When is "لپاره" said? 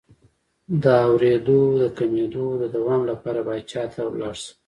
3.11-3.39